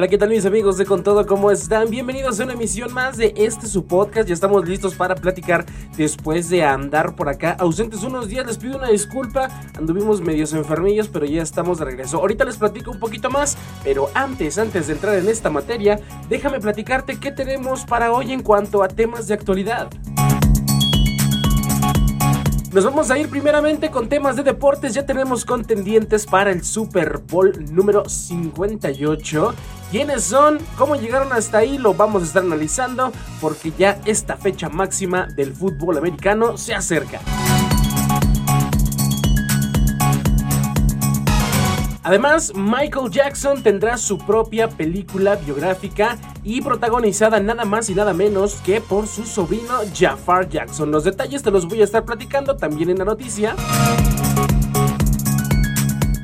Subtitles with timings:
[0.00, 1.26] Hola, ¿qué tal mis amigos de Con Todo?
[1.26, 1.90] ¿Cómo están?
[1.90, 4.26] Bienvenidos a una emisión más de este su podcast.
[4.26, 8.46] Ya estamos listos para platicar después de andar por acá ausentes unos días.
[8.46, 12.16] Les pido una disculpa, anduvimos medios enfermillos, pero ya estamos de regreso.
[12.16, 16.60] Ahorita les platico un poquito más, pero antes, antes de entrar en esta materia, déjame
[16.60, 19.90] platicarte qué tenemos para hoy en cuanto a temas de actualidad.
[22.72, 24.94] Nos vamos a ir primeramente con temas de deportes.
[24.94, 29.54] Ya tenemos contendientes para el Super Bowl número 58.
[29.90, 30.58] ¿Quiénes son?
[30.78, 31.78] ¿Cómo llegaron hasta ahí?
[31.78, 37.20] Lo vamos a estar analizando porque ya esta fecha máxima del fútbol americano se acerca.
[42.02, 48.54] Además, Michael Jackson tendrá su propia película biográfica y protagonizada nada más y nada menos
[48.64, 50.90] que por su sobrino Jafar Jackson.
[50.90, 53.54] Los detalles te los voy a estar platicando también en la noticia.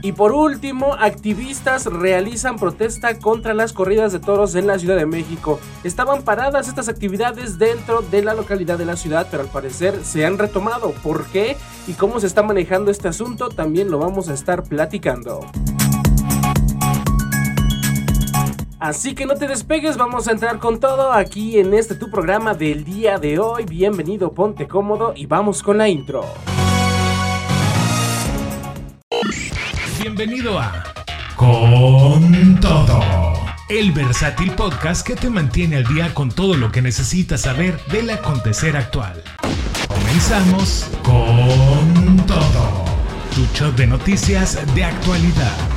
[0.07, 5.05] Y por último, activistas realizan protesta contra las corridas de toros en la Ciudad de
[5.05, 5.59] México.
[5.83, 10.25] Estaban paradas estas actividades dentro de la localidad de la ciudad, pero al parecer se
[10.25, 10.93] han retomado.
[11.03, 11.57] ¿Por qué?
[11.89, 15.41] Y cómo se está manejando este asunto también lo vamos a estar platicando.
[18.79, 22.55] Así que no te despegues, vamos a entrar con todo aquí en este tu programa
[22.55, 23.65] del día de hoy.
[23.65, 26.25] Bienvenido, ponte cómodo y vamos con la intro.
[30.17, 30.83] Bienvenido a
[31.37, 33.03] Con Todo,
[33.69, 38.09] el versátil podcast que te mantiene al día con todo lo que necesitas saber del
[38.09, 39.23] acontecer actual.
[39.87, 42.85] Comenzamos con todo,
[43.35, 45.76] tu show de noticias de actualidad.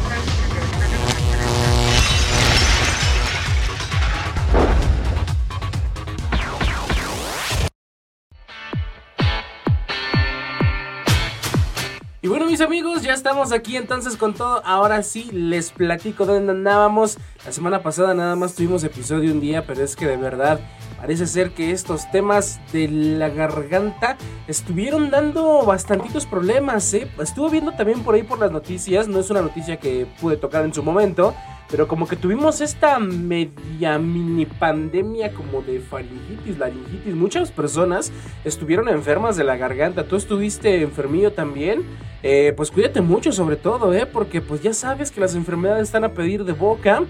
[13.09, 14.61] Ya estamos aquí entonces con todo.
[14.63, 17.17] Ahora sí les platico dónde andábamos.
[17.43, 20.59] La semana pasada nada más tuvimos episodio un día, pero es que de verdad
[20.99, 24.17] parece ser que estos temas de la garganta
[24.47, 26.93] estuvieron dando bastantitos problemas.
[26.93, 27.07] ¿eh?
[27.19, 30.65] Estuve viendo también por ahí por las noticias, no es una noticia que pude tocar
[30.65, 31.33] en su momento.
[31.71, 37.13] Pero como que tuvimos esta media mini pandemia como de faringitis, laringitis.
[37.13, 38.11] Muchas personas
[38.43, 40.03] estuvieron enfermas de la garganta.
[40.03, 41.83] ¿Tú estuviste enfermillo también?
[42.23, 44.07] Eh, pues cuídate mucho sobre todo, ¿eh?
[44.07, 47.03] Porque pues ya sabes que las enfermedades están a pedir de boca.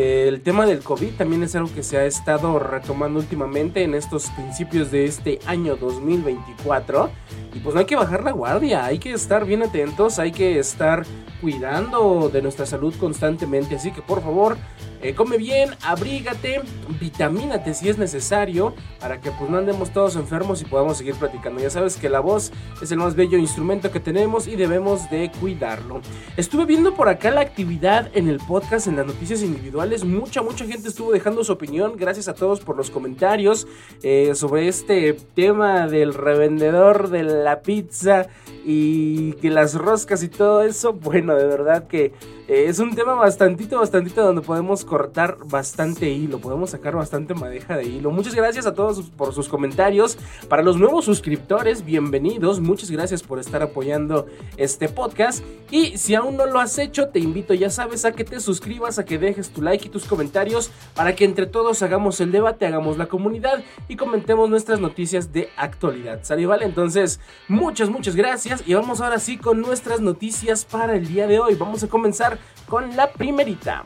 [0.00, 4.30] El tema del COVID también es algo que se ha estado retomando últimamente en estos
[4.30, 7.10] principios de este año 2024.
[7.52, 10.60] Y pues no hay que bajar la guardia, hay que estar bien atentos, hay que
[10.60, 11.04] estar
[11.40, 13.74] cuidando de nuestra salud constantemente.
[13.74, 14.56] Así que por favor,
[15.02, 16.62] eh, come bien, abrígate,
[17.00, 21.60] vitamínate si es necesario para que pues no andemos todos enfermos y podamos seguir platicando.
[21.60, 25.30] Ya sabes que la voz es el más bello instrumento que tenemos y debemos de
[25.40, 26.00] cuidarlo.
[26.36, 30.04] Estuve viendo por acá la actividad en el podcast, en las noticias individuales.
[30.04, 31.94] Mucha, mucha gente estuvo dejando su opinión.
[31.96, 33.66] Gracias a todos por los comentarios
[34.02, 38.26] eh, sobre este tema del revendedor de la pizza
[38.64, 40.98] y que las roscas y todo eso.
[41.08, 42.12] Bueno, de verdad que
[42.48, 47.76] eh, es un tema bastantito, bastantito donde podemos cortar bastante hilo, podemos sacar bastante madeja
[47.76, 48.10] de hilo.
[48.10, 50.18] Muchas gracias a todos por sus comentarios.
[50.48, 52.58] Para los nuevos suscriptores, bienvenidos.
[52.58, 55.44] Muchas gracias por estar apoyando este podcast.
[55.70, 58.98] Y si aún no lo has hecho, te invito, ya sabes, a que te suscribas,
[58.98, 62.66] a que dejes tu like y tus comentarios para que entre todos hagamos el debate,
[62.66, 66.20] hagamos la comunidad y comentemos nuestras noticias de actualidad.
[66.22, 66.46] ¿Sale?
[66.46, 68.62] Vale, entonces, muchas, muchas gracias.
[68.66, 71.54] Y vamos ahora sí con nuestras noticias para el día de hoy.
[71.54, 73.84] Vamos a comenzar con la primerita.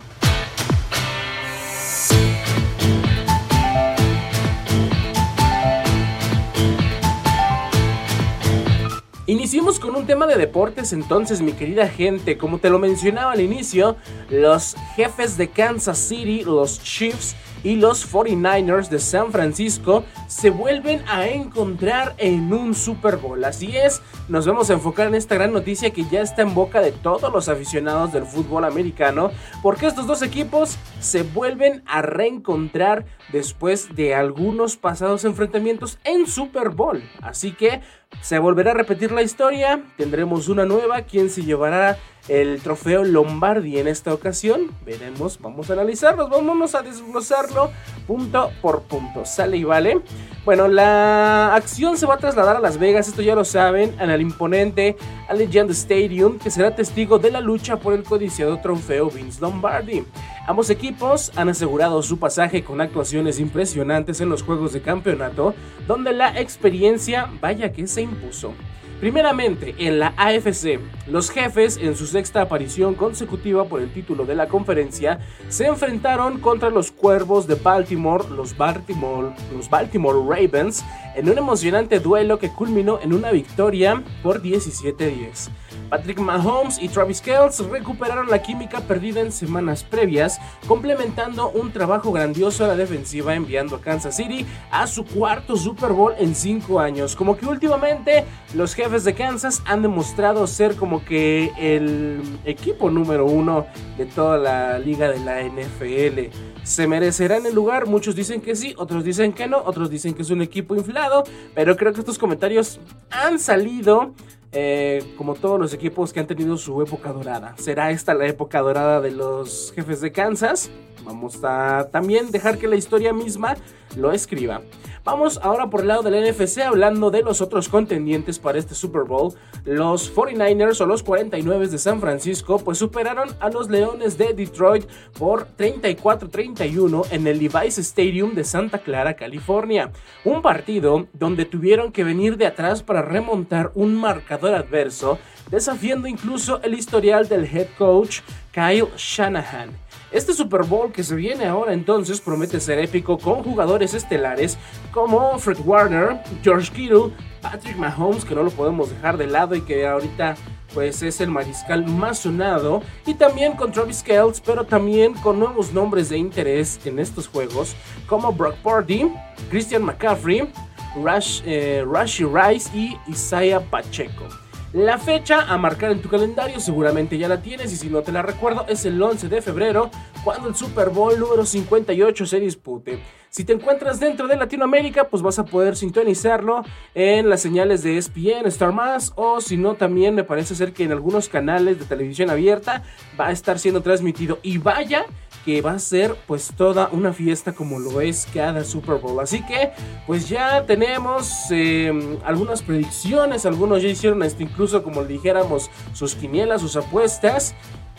[9.32, 12.36] Iniciemos con un tema de deportes entonces, mi querida gente.
[12.36, 13.96] Como te lo mencionaba al inicio,
[14.28, 17.34] los jefes de Kansas City, los Chiefs,
[17.64, 23.44] y los 49ers de San Francisco se vuelven a encontrar en un Super Bowl.
[23.44, 26.80] Así es, nos vamos a enfocar en esta gran noticia que ya está en boca
[26.80, 29.30] de todos los aficionados del fútbol americano,
[29.62, 36.70] porque estos dos equipos se vuelven a reencontrar después de algunos pasados enfrentamientos en Super
[36.70, 37.02] Bowl.
[37.20, 37.80] Así que
[38.20, 41.98] se volverá a repetir la historia, tendremos una nueva, quien se llevará
[42.28, 44.70] el trofeo Lombardi en esta ocasión.
[44.84, 47.70] Veremos, vamos a analizarlos, vámonos a desglosarlo
[48.06, 49.24] punto por punto.
[49.24, 50.00] Sale y vale.
[50.44, 54.10] Bueno, la acción se va a trasladar a Las Vegas, esto ya lo saben, en
[54.10, 54.96] el imponente
[55.28, 60.04] Allegiant Stadium, que será testigo de la lucha por el codiciado trofeo Vince Lombardi.
[60.46, 65.54] Ambos equipos han asegurado su pasaje con actuaciones impresionantes en los juegos de campeonato,
[65.86, 68.52] donde la experiencia vaya que se impuso.
[69.02, 70.78] Primeramente, en la AFC,
[71.08, 75.18] los jefes, en su sexta aparición consecutiva por el título de la conferencia,
[75.48, 80.84] se enfrentaron contra los Cuervos de Baltimore, los Baltimore, los Baltimore Ravens,
[81.16, 85.50] en un emocionante duelo que culminó en una victoria por 17-10.
[85.90, 92.12] Patrick Mahomes y Travis Kelce recuperaron la química perdida en semanas previas, complementando un trabajo
[92.12, 96.80] grandioso a la defensiva enviando a Kansas City a su cuarto Super Bowl en 5
[96.80, 97.16] años.
[97.16, 98.24] Como que últimamente
[98.54, 103.66] los jefes de Kansas han demostrado ser como que el equipo número uno
[103.96, 106.34] de toda la liga de la NFL.
[106.62, 107.86] ¿Se merecerán el lugar?
[107.86, 111.24] Muchos dicen que sí, otros dicen que no, otros dicen que es un equipo inflado,
[111.54, 112.80] pero creo que estos comentarios
[113.10, 114.12] han salido
[114.52, 117.54] eh, como todos los equipos que han tenido su época dorada.
[117.58, 120.70] ¿Será esta la época dorada de los jefes de Kansas?
[121.04, 123.56] Vamos a también dejar que la historia misma
[123.96, 124.62] lo escriba.
[125.04, 129.02] Vamos ahora por el lado del NFC hablando de los otros contendientes para este Super
[129.02, 129.34] Bowl.
[129.64, 134.84] Los 49ers o los 49 de San Francisco pues superaron a los Leones de Detroit
[135.18, 139.90] por 34-31 en el Levi's Stadium de Santa Clara, California.
[140.24, 145.18] Un partido donde tuvieron que venir de atrás para remontar un marcador adverso,
[145.52, 148.20] desafiando incluso el historial del head coach
[148.52, 149.70] Kyle Shanahan.
[150.10, 154.58] Este Super Bowl que se viene ahora entonces promete ser épico con jugadores estelares
[154.92, 159.60] como Fred Warner, George Kittle, Patrick Mahomes, que no lo podemos dejar de lado y
[159.60, 160.36] que ahorita
[160.74, 165.72] pues es el mariscal más sonado y también con Travis Kelce, pero también con nuevos
[165.72, 167.76] nombres de interés en estos juegos
[168.06, 169.12] como Brock Purdy,
[169.50, 170.50] Christian McCaffrey,
[170.96, 174.41] Rush, eh, Rice y Isaiah Pacheco.
[174.72, 178.10] La fecha a marcar en tu calendario seguramente ya la tienes y si no te
[178.10, 179.90] la recuerdo es el 11 de febrero
[180.24, 182.98] cuando el Super Bowl número 58 se dispute.
[183.28, 186.64] Si te encuentras dentro de Latinoamérica pues vas a poder sintonizarlo
[186.94, 190.84] en las señales de ESPN, Star Más o si no también me parece ser que
[190.84, 192.82] en algunos canales de televisión abierta
[193.20, 195.04] va a estar siendo transmitido y vaya
[195.44, 199.20] que va a ser pues toda una fiesta como lo es cada Super Bowl.
[199.20, 199.72] Así que
[200.06, 206.60] pues ya tenemos em, algunas predicciones, algunos ya hicieron esto incluso como dijéramos sus quinielas,
[206.60, 207.54] sus apuestas.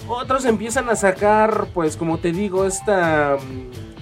[0.07, 3.38] Otros empiezan a sacar pues como te digo esta,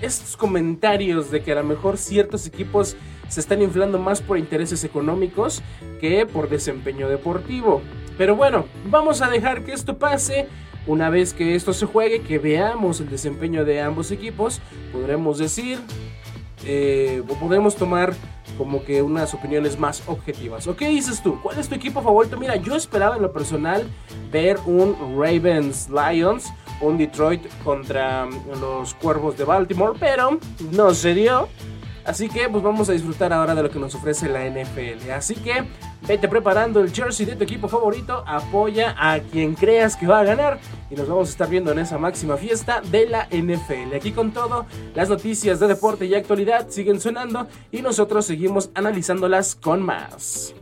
[0.02, 2.96] estos comentarios de que a lo mejor ciertos equipos
[3.28, 5.64] se están inflando más por intereses económicos
[6.02, 7.82] que por desempeño deportivo.
[8.18, 10.48] Pero bueno, vamos a dejar que esto pase.
[10.88, 14.62] Una vez que esto se juegue, que veamos el desempeño de ambos equipos,
[14.92, 15.80] podremos decir,
[16.66, 18.14] eh, o podremos tomar
[18.58, 20.68] como que unas opiniones más objetivas.
[20.68, 21.40] ¿O qué dices tú?
[21.42, 22.38] ¿Cuál es tu equipo favorito?
[22.38, 23.84] Mira, yo esperaba en lo personal
[24.32, 26.52] ver un Ravens Lions,
[26.82, 28.28] un Detroit contra
[28.60, 30.40] los Cuervos de Baltimore, pero
[30.72, 31.48] no se dio.
[32.06, 35.12] Así que pues vamos a disfrutar ahora de lo que nos ofrece la NFL.
[35.12, 35.64] Así que
[36.08, 40.24] vete preparando el jersey de tu equipo favorito, apoya a quien creas que va a
[40.24, 40.60] ganar
[40.90, 43.96] y nos vamos a estar viendo en esa máxima fiesta de la NFL.
[43.96, 44.66] Aquí con todo,
[44.96, 50.54] las noticias de deporte y actualidad siguen sonando y nosotros seguimos analizándolas con más.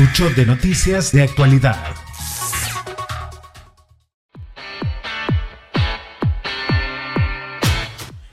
[0.00, 1.76] De noticias de actualidad.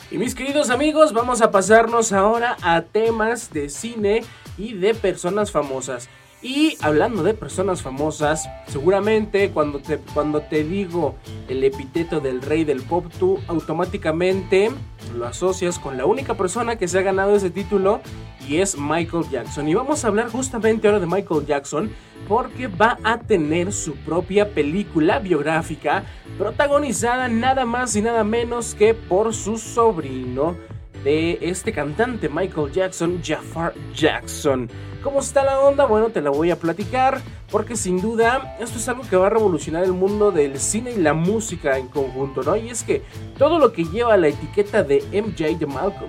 [0.10, 4.24] Y mis queridos amigos, vamos a pasarnos ahora a temas de cine
[4.58, 6.08] y de personas famosas.
[6.42, 11.16] Y hablando de personas famosas, seguramente cuando te, cuando te digo
[11.48, 14.70] el epíteto del rey del pop, tú automáticamente
[15.16, 18.02] lo asocias con la única persona que se ha ganado ese título
[18.48, 19.68] y es Michael Jackson.
[19.68, 21.92] Y vamos a hablar justamente ahora de Michael Jackson
[22.28, 26.04] porque va a tener su propia película biográfica
[26.38, 30.56] protagonizada nada más y nada menos que por su sobrino
[31.04, 34.70] de este cantante Michael Jackson, Jafar Jackson.
[35.04, 35.86] ¿Cómo está la onda?
[35.86, 39.30] Bueno, te la voy a platicar porque sin duda esto es algo que va a
[39.30, 42.56] revolucionar el mundo del cine y la música en conjunto, ¿no?
[42.56, 43.04] Y es que
[43.38, 45.58] todo lo que lleva la etiqueta de MJ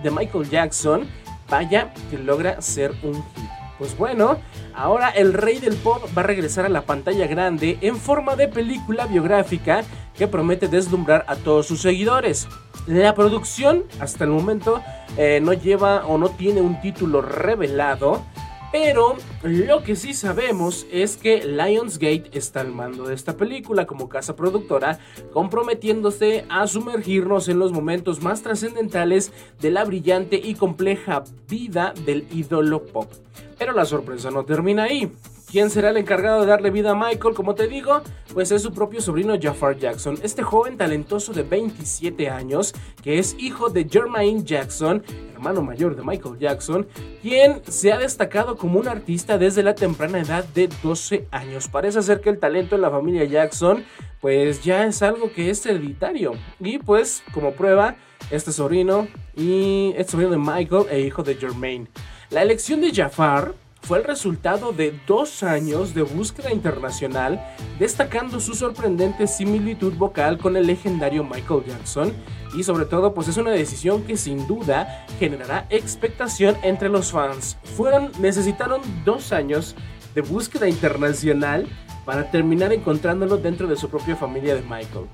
[0.03, 1.07] de Michael Jackson,
[1.49, 3.49] vaya que logra ser un hit.
[3.79, 4.39] Pues bueno,
[4.75, 8.49] ahora el rey del pop va a regresar a la pantalla grande en forma de
[8.49, 9.85] película biográfica
[10.17, 12.49] que promete deslumbrar a todos sus seguidores.
[12.89, 14.81] La producción hasta el momento
[15.19, 18.25] eh, no lleva o no tiene un título revelado,
[18.73, 24.09] pero lo que sí sabemos es que Lionsgate está al mando de esta película como
[24.09, 25.01] casa productora,
[25.35, 32.27] comprometiéndose a sumergirnos en los momentos más trascendentales de la brillante y compleja vida del
[32.33, 33.13] ídolo pop.
[33.59, 35.13] Pero la sorpresa no termina ahí
[35.51, 37.35] ¿Quién será el encargado de darle vida a Michael?
[37.35, 38.03] Como te digo,
[38.35, 43.35] pues es su propio sobrino Jafar Jackson, este joven talentoso de 27 años, que es
[43.39, 45.03] hijo de Jermaine Jackson,
[45.33, 46.87] hermano mayor de Michael Jackson,
[47.23, 51.69] quien se ha destacado como un artista desde la temprana edad de 12 años.
[51.69, 53.85] Parece ser que el talento en la familia Jackson
[54.21, 56.33] pues ya es algo que es hereditario.
[56.61, 57.97] Y pues como prueba,
[58.31, 61.89] este sobrino y este sobrino de Michael e hijo de Jermaine.
[62.29, 63.55] La elección de Jafar
[63.89, 67.43] fue el resultado de dos años de búsqueda internacional,
[67.79, 72.13] destacando su sorprendente similitud vocal con el legendario Michael Jackson
[72.55, 77.57] y sobre todo pues es una decisión que sin duda generará expectación entre los fans.
[77.79, 79.75] Fueron, necesitaron dos años
[80.15, 81.67] de búsqueda internacional
[82.05, 85.07] para terminar encontrándolo dentro de su propia familia de Michael.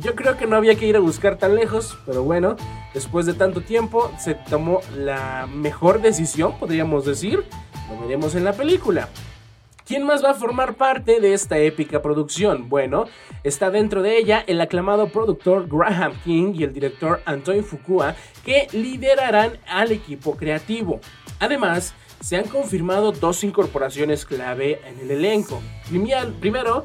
[0.00, 2.56] Yo creo que no había que ir a buscar tan lejos, pero bueno,
[2.92, 7.44] después de tanto tiempo se tomó la mejor decisión, podríamos decir,
[7.88, 9.08] lo veremos en la película.
[9.86, 12.68] ¿Quién más va a formar parte de esta épica producción?
[12.68, 13.04] Bueno,
[13.44, 18.66] está dentro de ella el aclamado productor Graham King y el director Antoine Fukua, que
[18.72, 21.00] liderarán al equipo creativo.
[21.38, 25.62] Además, se han confirmado dos incorporaciones clave en el elenco.
[26.40, 26.84] Primero,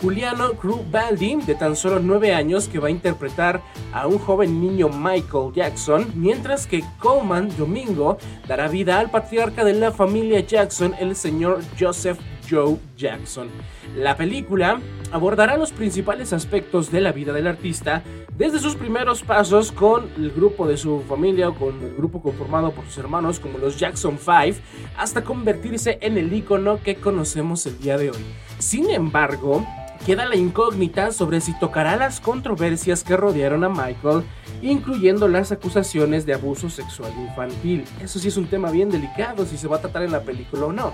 [0.00, 0.52] Juliano
[0.90, 5.52] Baldi, de tan solo 9 años, que va a interpretar a un joven niño Michael
[5.54, 8.16] Jackson, mientras que Coleman Domingo
[8.48, 12.18] dará vida al patriarca de la familia Jackson, el señor Joseph
[12.50, 13.48] Joe Jackson.
[13.94, 14.80] La película
[15.12, 18.02] abordará los principales aspectos de la vida del artista,
[18.36, 22.70] desde sus primeros pasos con el grupo de su familia o con el grupo conformado
[22.70, 24.60] por sus hermanos como los Jackson 5,
[24.96, 28.24] hasta convertirse en el icono que conocemos el día de hoy.
[28.58, 29.66] Sin embargo,
[30.06, 34.24] queda la incógnita sobre si tocará las controversias que rodearon a Michael,
[34.62, 37.84] incluyendo las acusaciones de abuso sexual infantil.
[38.02, 40.66] Eso sí es un tema bien delicado si se va a tratar en la película
[40.66, 40.92] o no.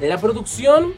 [0.00, 0.94] La producción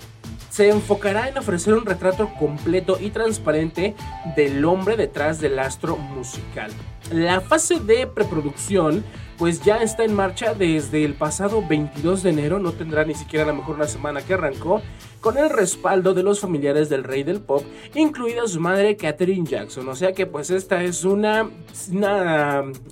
[0.50, 3.94] se enfocará en ofrecer un retrato completo y transparente
[4.34, 6.70] del hombre detrás del astro musical.
[7.12, 9.04] La fase de preproducción
[9.36, 13.44] pues ya está en marcha desde el pasado 22 de enero, no tendrá ni siquiera
[13.44, 14.82] a lo mejor una semana que arrancó,
[15.20, 17.62] con el respaldo de los familiares del rey del pop,
[17.94, 19.88] incluida su madre Katherine Jackson.
[19.88, 21.50] O sea que pues esta es una,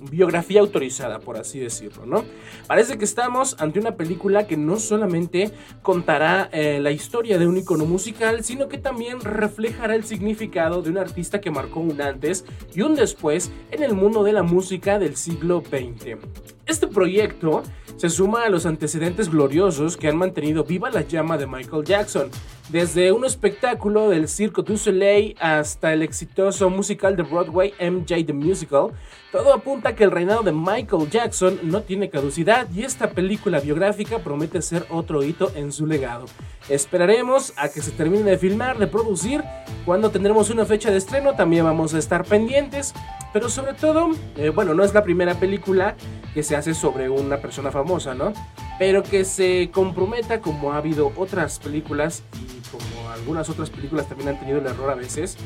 [0.09, 2.25] biografía autorizada, por así decirlo, ¿no?
[2.67, 7.57] Parece que estamos ante una película que no solamente contará eh, la historia de un
[7.57, 12.45] icono musical, sino que también reflejará el significado de un artista que marcó un antes
[12.73, 16.56] y un después en el mundo de la música del siglo XX.
[16.67, 17.63] Este proyecto
[17.95, 22.29] se suma a los antecedentes gloriosos que han mantenido viva la llama de Michael Jackson,
[22.69, 28.33] desde un espectáculo del Circo du Soleil hasta el exitoso musical de Broadway MJ the
[28.33, 28.91] Musical,
[29.31, 33.59] todo apunta a que el reinado de Michael Jackson no tiene caducidad y esta película
[33.59, 36.25] biográfica promete ser otro hito en su legado.
[36.69, 39.43] Esperaremos a que se termine de filmar, de producir,
[39.85, 42.93] cuando tendremos una fecha de estreno también vamos a estar pendientes,
[43.31, 45.95] pero sobre todo, eh, bueno, no es la primera película
[46.33, 48.33] que se hace sobre una persona famosa, ¿no?
[48.79, 52.23] Pero que se comprometa como ha habido otras películas
[52.56, 55.37] y como algunas otras películas también han tenido el error a veces,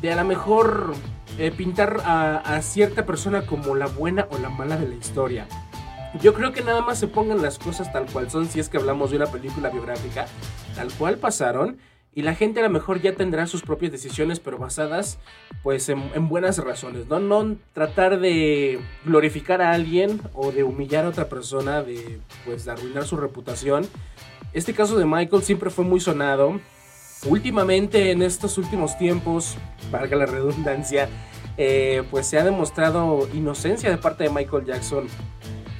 [0.00, 0.94] de a lo mejor
[1.38, 5.46] eh, pintar a, cierta persona como la buena o la mala de la historia.
[6.20, 8.78] Yo creo que nada más se pongan las cosas tal cual son si es que
[8.78, 10.26] hablamos de una película biográfica,
[10.74, 11.78] tal cual pasaron,
[12.12, 15.18] y la gente a lo mejor ya tendrá sus propias decisiones, pero basadas
[15.62, 17.20] pues en, buenas razones, ¿no?
[17.20, 22.72] No tratar de glorificar a alguien o de humillar a otra persona, de pues de
[22.72, 23.86] arruinar su reputación.
[24.52, 26.60] Este caso de Michael siempre fue muy sonado.
[27.26, 29.56] Últimamente, en estos últimos tiempos,
[29.92, 31.08] valga la redundancia,
[31.56, 35.06] eh, pues se ha demostrado inocencia de parte de Michael Jackson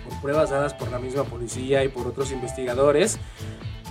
[0.09, 3.19] por pruebas dadas por la misma policía y por otros investigadores.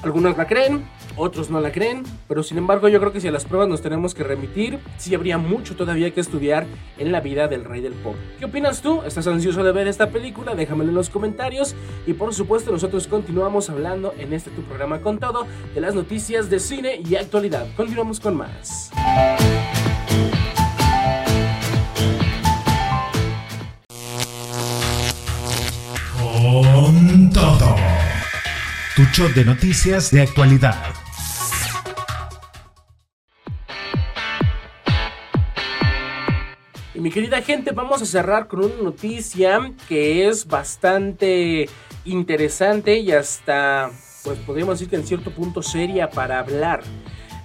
[0.02, 0.86] Algunos la creen,
[1.18, 3.82] otros no la creen, pero sin embargo yo creo que si a las pruebas nos
[3.82, 6.66] tenemos que remitir, sí habría mucho todavía que estudiar
[6.98, 8.16] en la vida del rey del pop.
[8.40, 9.02] ¿Qué opinas tú?
[9.02, 10.56] ¿Estás ansioso de ver esta película?
[10.56, 11.76] Déjamelo en los comentarios
[12.08, 16.50] y por supuesto nosotros continuamos hablando en este tu programa con todo de las noticias
[16.50, 17.68] de cine y actualidad.
[17.76, 18.92] Continuamos con más.
[26.18, 27.99] Con todo.
[29.00, 30.76] De noticias de actualidad.
[36.94, 41.70] Y mi querida gente, vamos a cerrar con una noticia que es bastante
[42.04, 43.90] interesante y hasta,
[44.26, 46.82] pues podríamos decir que en cierto punto seria para hablar.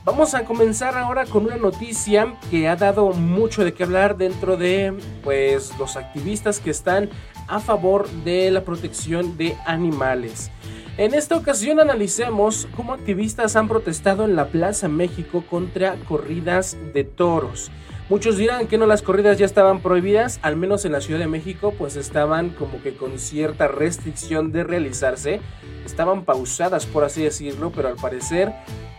[0.05, 4.57] Vamos a comenzar ahora con una noticia que ha dado mucho de qué hablar dentro
[4.57, 4.93] de
[5.23, 7.11] pues los activistas que están
[7.47, 10.51] a favor de la protección de animales.
[10.97, 17.03] En esta ocasión analicemos cómo activistas han protestado en la Plaza México contra corridas de
[17.03, 17.73] toros.
[18.09, 21.27] Muchos dirán que no las corridas ya estaban prohibidas, al menos en la Ciudad de
[21.27, 25.41] México, pues estaban como que con cierta restricción de realizarse,
[25.85, 28.53] estaban pausadas por así decirlo, pero al parecer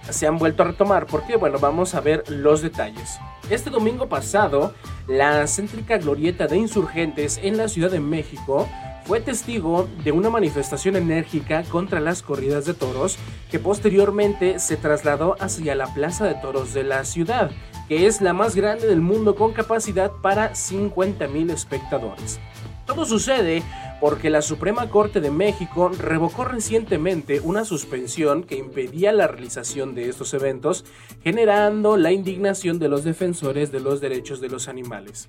[0.10, 1.06] se han vuelto a retomar.
[1.06, 3.20] porque Bueno, vamos a ver los detalles.
[3.50, 4.74] Este domingo pasado,
[5.08, 8.68] la céntrica glorieta de insurgentes en la Ciudad de México
[9.06, 13.18] fue testigo de una manifestación enérgica contra las corridas de toros
[13.52, 17.52] que posteriormente se trasladó hacia la Plaza de Toros de la ciudad,
[17.88, 22.40] que es la más grande del mundo con capacidad para 50.000 espectadores.
[22.86, 23.64] Todo sucede
[24.00, 30.10] porque la Suprema Corte de México revocó recientemente una suspensión que impedía la realización de
[30.10, 30.86] estos eventos,
[31.24, 35.28] generando la indignación de los defensores de los derechos de los animales.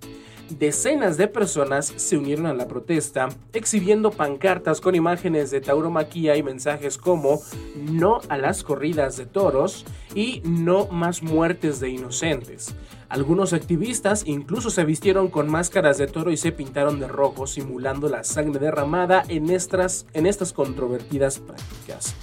[0.50, 6.42] Decenas de personas se unieron a la protesta, exhibiendo pancartas con imágenes de tauromaquia y
[6.42, 7.40] mensajes como
[7.76, 12.74] no a las corridas de toros y no más muertes de inocentes.
[13.08, 18.08] Algunos activistas incluso se vistieron con máscaras de toro y se pintaron de rojo simulando
[18.08, 22.14] la sangre derramada en estas, en estas controvertidas prácticas.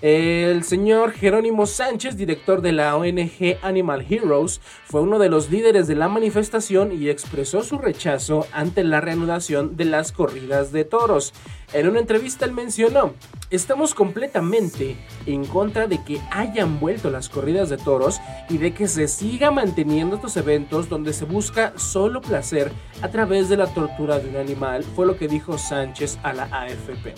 [0.00, 5.88] El señor Jerónimo Sánchez, director de la ONG Animal Heroes, fue uno de los líderes
[5.88, 11.34] de la manifestación y expresó su rechazo ante la reanudación de las corridas de toros.
[11.72, 13.12] En una entrevista él mencionó,
[13.50, 18.86] estamos completamente en contra de que hayan vuelto las corridas de toros y de que
[18.86, 22.70] se siga manteniendo estos eventos donde se busca solo placer
[23.02, 26.44] a través de la tortura de un animal, fue lo que dijo Sánchez a la
[26.44, 27.14] AFP.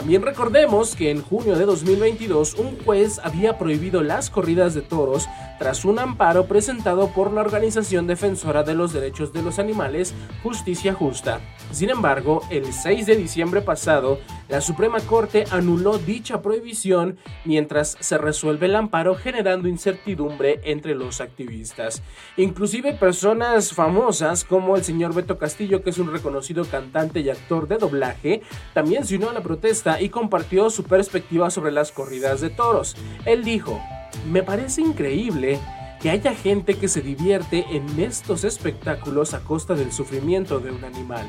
[0.00, 5.28] También recordemos que en junio de 2022 un juez había prohibido las corridas de toros
[5.58, 10.94] tras un amparo presentado por la organización defensora de los derechos de los animales Justicia
[10.94, 11.40] Justa.
[11.70, 18.16] Sin embargo, el 6 de diciembre pasado, la Suprema Corte anuló dicha prohibición mientras se
[18.16, 22.02] resuelve el amparo generando incertidumbre entre los activistas.
[22.38, 27.68] Inclusive personas famosas como el señor Beto Castillo, que es un reconocido cantante y actor
[27.68, 28.40] de doblaje,
[28.72, 32.96] también se unió a la protesta y compartió su perspectiva sobre las corridas de toros.
[33.24, 33.80] Él dijo,
[34.30, 35.58] me parece increíble
[36.00, 40.84] que haya gente que se divierte en estos espectáculos a costa del sufrimiento de un
[40.84, 41.26] animal.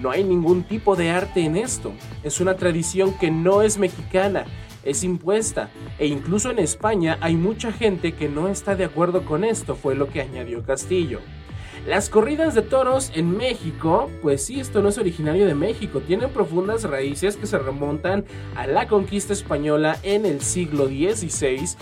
[0.00, 1.92] No hay ningún tipo de arte en esto.
[2.22, 4.44] Es una tradición que no es mexicana,
[4.84, 5.70] es impuesta.
[5.98, 9.94] E incluso en España hay mucha gente que no está de acuerdo con esto, fue
[9.94, 11.20] lo que añadió Castillo.
[11.86, 16.30] Las corridas de toros en México, pues sí, esto no es originario de México, tienen
[16.30, 18.24] profundas raíces que se remontan
[18.56, 21.76] a la conquista española en el siglo XVI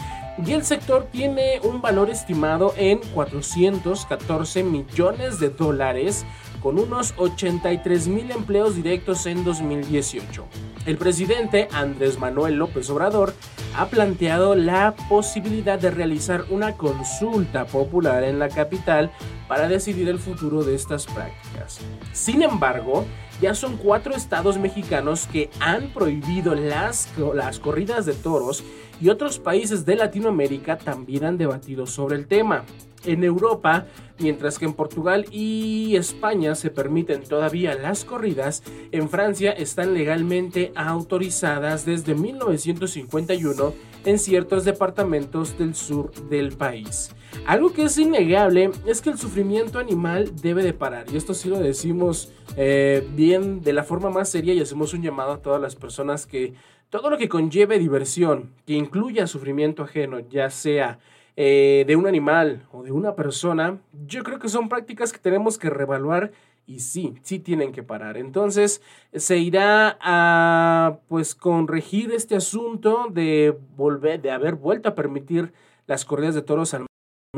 [0.45, 6.25] y el sector tiene un valor estimado en 414 millones de dólares
[6.61, 10.45] con unos 83 mil empleos directos en 2018.
[10.85, 13.35] El presidente Andrés Manuel López Obrador
[13.77, 19.13] ha planteado la posibilidad de realizar una consulta popular en la capital
[19.53, 21.79] para decidir el futuro de estas prácticas.
[22.15, 23.05] Sin embargo,
[23.39, 28.65] ya son cuatro estados mexicanos que han prohibido las, las corridas de toros
[28.99, 32.65] y otros países de Latinoamérica también han debatido sobre el tema.
[33.05, 33.85] En Europa,
[34.19, 40.73] mientras que en Portugal y España se permiten todavía las corridas, en Francia están legalmente
[40.75, 47.15] autorizadas desde 1951 en ciertos departamentos del sur del país.
[47.47, 51.49] Algo que es innegable es que el sufrimiento animal debe de parar y esto sí
[51.49, 55.61] lo decimos eh, bien de la forma más seria y hacemos un llamado a todas
[55.61, 56.55] las personas que
[56.91, 60.99] todo lo que conlleve diversión, que incluya sufrimiento ajeno, ya sea
[61.37, 65.57] eh, de un animal o de una persona, yo creo que son prácticas que tenemos
[65.57, 66.33] que revaluar
[66.67, 68.17] y sí, sí tienen que parar.
[68.17, 75.53] Entonces se irá a pues corregir este asunto de volver, de haber vuelto a permitir
[75.87, 76.87] las corridas de toros al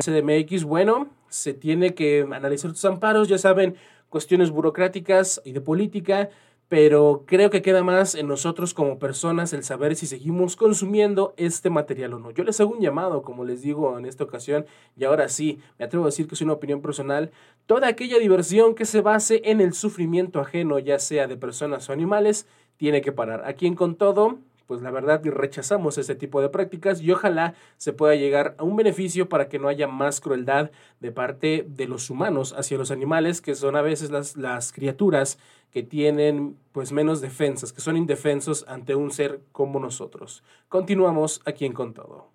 [0.00, 0.64] CDMX.
[0.64, 3.76] Bueno, se tiene que analizar sus amparos, ya saben,
[4.08, 6.30] cuestiones burocráticas y de política
[6.68, 11.70] pero creo que queda más en nosotros como personas el saber si seguimos consumiendo este
[11.70, 12.30] material o no.
[12.30, 15.84] Yo les hago un llamado, como les digo en esta ocasión, y ahora sí, me
[15.84, 17.30] atrevo a decir que es una opinión personal,
[17.66, 21.92] toda aquella diversión que se base en el sufrimiento ajeno, ya sea de personas o
[21.92, 22.46] animales,
[22.76, 23.42] tiene que parar.
[23.46, 27.92] Aquí en Con Todo pues la verdad rechazamos ese tipo de prácticas y ojalá se
[27.92, 32.10] pueda llegar a un beneficio para que no haya más crueldad de parte de los
[32.10, 35.38] humanos hacia los animales, que son a veces las, las criaturas
[35.70, 40.42] que tienen pues menos defensas, que son indefensos ante un ser como nosotros.
[40.68, 42.30] Continuamos aquí en Con Todo.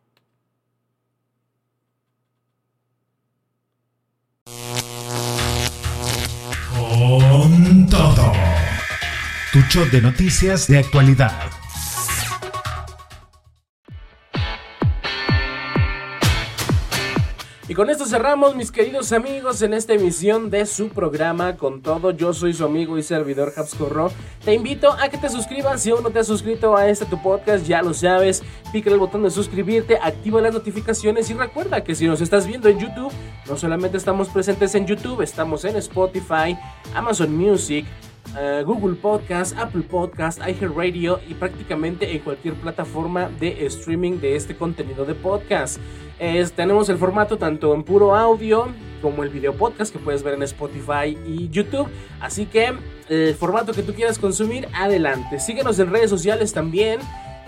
[6.78, 8.34] Con Todo.
[9.54, 11.59] Tu show de noticias de actualidad
[17.80, 22.12] con esto cerramos, mis queridos amigos, en esta emisión de su programa con todo.
[22.12, 24.12] Yo soy su amigo y servidor Habscorro.
[24.44, 27.24] Te invito a que te suscribas si aún no te has suscrito a este tu
[27.24, 28.44] podcast, ya lo sabes.
[28.74, 32.68] Pica el botón de suscribirte, activa las notificaciones y recuerda que si nos estás viendo
[32.68, 33.14] en YouTube,
[33.48, 36.60] no solamente estamos presentes en YouTube, estamos en Spotify,
[36.94, 37.86] Amazon Music.
[38.38, 44.56] Eh, Google Podcast, Apple Podcast, iHeartRadio y prácticamente en cualquier plataforma de streaming de este
[44.56, 45.80] contenido de podcast.
[46.56, 48.68] tenemos el formato tanto en puro audio
[49.02, 51.88] como el video podcast que puedes ver en Spotify y YouTube.
[52.20, 52.74] Así que
[53.08, 55.40] el formato que tú quieras consumir, adelante.
[55.40, 57.00] Síguenos en redes sociales también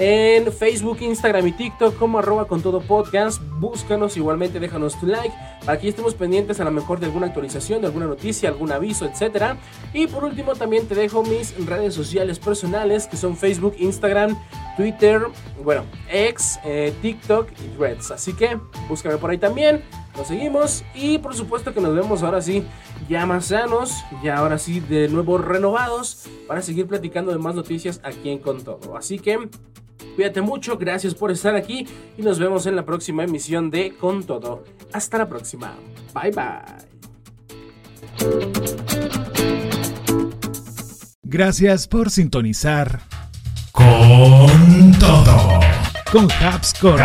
[0.03, 3.39] en Facebook, Instagram y TikTok como arroba con todo podcast.
[3.59, 5.31] Búscanos igualmente, déjanos tu like
[5.63, 9.05] para que estemos pendientes a lo mejor de alguna actualización, de alguna noticia, algún aviso,
[9.05, 9.57] etc.
[9.93, 14.35] Y por último también te dejo mis redes sociales personales que son Facebook, Instagram,
[14.75, 15.21] Twitter,
[15.63, 18.09] bueno, X, eh, TikTok y Threads.
[18.09, 18.57] Así que
[18.89, 19.83] búscame por ahí también.
[20.17, 22.65] Nos seguimos y por supuesto que nos vemos ahora sí
[23.07, 28.01] ya más sanos, ya ahora sí de nuevo renovados para seguir platicando de más noticias
[28.03, 28.97] aquí en Con Todo.
[28.97, 29.47] Así que
[30.15, 34.23] Cuídate mucho, gracias por estar aquí y nos vemos en la próxima emisión de Con
[34.23, 34.63] Todo.
[34.93, 35.73] Hasta la próxima.
[36.13, 36.91] Bye bye.
[41.23, 42.99] Gracias por sintonizar
[43.71, 45.61] Con Todo
[46.11, 47.01] con Habscore.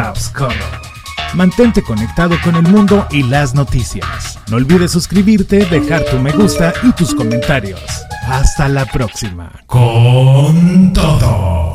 [1.35, 4.39] Mantente conectado con el mundo y las noticias.
[4.51, 7.81] No olvides suscribirte, dejar tu me gusta y tus comentarios.
[8.27, 9.53] Hasta la próxima.
[9.67, 11.66] Con todo.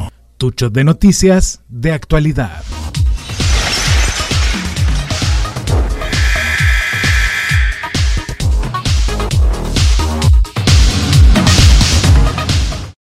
[0.42, 2.64] Tucho de noticias de actualidad.